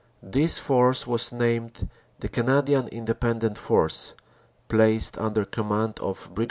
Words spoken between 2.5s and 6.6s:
dian Independent Force, placed under command of Brig.